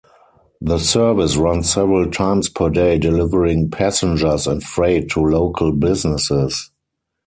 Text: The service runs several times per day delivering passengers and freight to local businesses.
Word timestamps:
The 0.59 0.79
service 0.79 1.35
runs 1.35 1.71
several 1.71 2.09
times 2.09 2.49
per 2.49 2.71
day 2.71 2.97
delivering 2.97 3.69
passengers 3.69 4.47
and 4.47 4.63
freight 4.63 5.11
to 5.11 5.19
local 5.21 5.71
businesses. 5.73 6.71